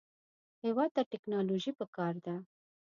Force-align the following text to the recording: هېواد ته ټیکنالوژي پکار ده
هېواد 0.63 0.89
ته 0.95 1.01
ټیکنالوژي 1.11 1.71
پکار 1.79 2.13
ده 2.25 2.35